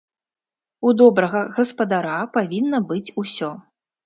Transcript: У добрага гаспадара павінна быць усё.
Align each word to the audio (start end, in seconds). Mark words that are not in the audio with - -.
У 0.87 0.93
добрага 1.01 1.41
гаспадара 1.57 2.17
павінна 2.39 2.81
быць 2.89 3.05
усё. 3.25 3.51